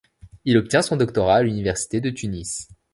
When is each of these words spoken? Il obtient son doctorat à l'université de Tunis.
Il 0.45 0.57
obtient 0.57 0.81
son 0.81 0.97
doctorat 0.97 1.35
à 1.35 1.43
l'université 1.43 2.01
de 2.01 2.09
Tunis. 2.09 2.67